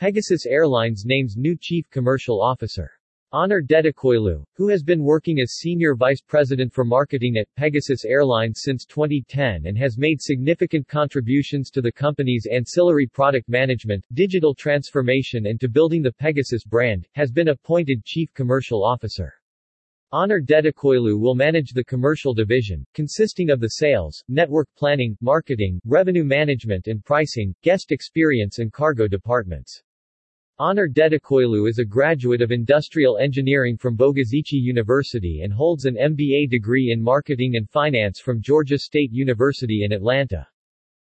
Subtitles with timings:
[0.00, 2.90] Pegasus Airlines names new Chief Commercial Officer.
[3.34, 8.62] Onur Dedeköylü, who has been working as Senior Vice President for Marketing at Pegasus Airlines
[8.62, 15.44] since 2010 and has made significant contributions to the company's ancillary product management, digital transformation
[15.48, 19.34] and to building the Pegasus brand, has been appointed Chief Commercial Officer.
[20.14, 26.24] Onur Dedeköylü will manage the commercial division, consisting of the sales, network planning, marketing, revenue
[26.24, 29.82] management and pricing, guest experience and cargo departments.
[30.60, 36.50] Onur Dedeköylü is a graduate of industrial engineering from Bogazici University and holds an MBA
[36.50, 40.46] degree in marketing and finance from Georgia State University in Atlanta.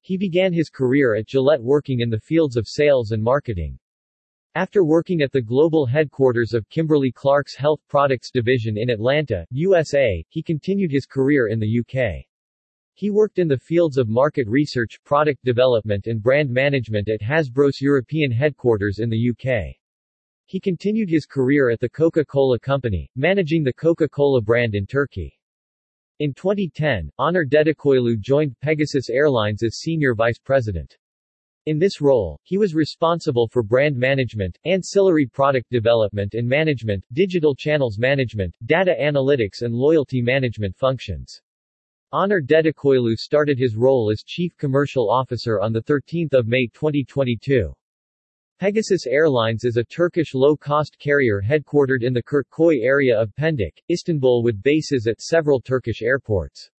[0.00, 3.78] He began his career at Gillette working in the fields of sales and marketing.
[4.55, 10.42] After working at the global headquarters of Kimberly-Clark's Health Products Division in Atlanta, USA, he
[10.42, 12.24] continued his career in the UK.
[12.97, 17.80] He worked in the fields of market research, product development and brand management at Hasbro's
[17.80, 19.75] European headquarters in the UK.
[20.47, 25.36] He continued his career at the Coca-Cola Company, managing the Coca-Cola brand in Turkey.
[26.20, 30.97] In 2010, Onur Dedeköylü joined Pegasus Airlines as Senior Vice President.
[31.67, 37.56] In this role, he was responsible for brand management, ancillary product development and management, digital
[37.56, 41.41] channels management, data analytics and loyalty management functions.
[42.15, 47.75] Onur Dedeköylü started his role as Chief Commercial Officer on 13 May 2022.
[48.61, 54.45] Pegasus Airlines is a Turkish low-cost carrier headquartered in the Kurtköy area of Pendik, Istanbul
[54.45, 56.70] with bases at several Turkish airports.